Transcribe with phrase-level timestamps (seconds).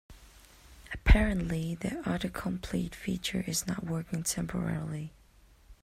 [0.93, 5.11] Apparently, the autocomplete feature is not working temporarily.